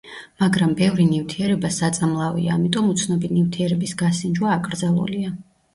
მაგრამ 0.43 0.71
ბევრი 0.79 1.05
ნივთიერება 1.09 1.71
საწამლავია, 1.75 2.57
ამიტომ 2.57 2.91
უცნობი 2.97 3.33
ნივთიერების 3.39 3.97
გასინჯვა 4.05 4.55
აკრძალულია. 4.59 5.41